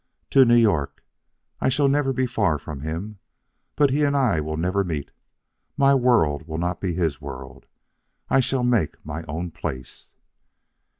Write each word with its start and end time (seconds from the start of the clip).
"To 0.31 0.45
New 0.45 0.55
York. 0.55 1.03
I 1.59 1.69
shall 1.69 1.87
never 1.87 2.11
go 2.11 2.25
far 2.25 2.57
from 2.57 2.79
him. 2.81 3.19
But 3.75 3.91
he 3.91 4.01
and 4.01 4.17
I 4.17 4.39
will 4.41 4.57
never 4.57 4.83
meet. 4.83 5.11
My 5.77 5.93
world 5.93 6.47
will 6.47 6.57
not 6.57 6.81
be 6.81 6.95
his 6.95 7.21
world. 7.21 7.67
I 8.27 8.39
shall 8.39 8.63
make 8.63 8.95
my 9.05 9.23
own 9.27 9.51
place." 9.51 10.11